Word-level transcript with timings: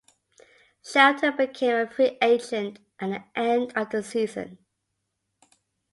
Shelton 0.83 1.37
became 1.37 1.75
a 1.75 1.87
free 1.87 2.17
agent 2.23 2.79
at 2.99 3.09
the 3.33 3.39
end 3.39 3.71
of 3.75 3.91
the 3.91 4.01
season. 4.01 4.57